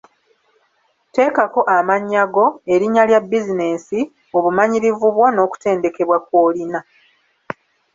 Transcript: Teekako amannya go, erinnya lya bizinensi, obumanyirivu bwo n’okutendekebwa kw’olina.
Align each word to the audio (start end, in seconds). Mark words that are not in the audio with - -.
Teekako 1.13 1.61
amannya 1.77 2.23
go, 2.33 2.45
erinnya 2.73 3.03
lya 3.09 3.19
bizinensi, 3.29 3.99
obumanyirivu 4.37 5.07
bwo 5.15 5.27
n’okutendekebwa 5.31 6.17
kw’olina. 6.25 6.79